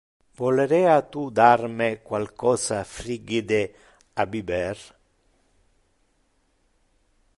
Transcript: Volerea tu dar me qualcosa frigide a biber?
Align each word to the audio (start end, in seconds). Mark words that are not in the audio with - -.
Volerea 0.37 0.93
tu 1.15 1.23
dar 1.39 1.61
me 1.79 1.89
qualcosa 2.07 2.79
frigide 2.95 3.61
a 4.21 4.23
biber? 4.31 4.77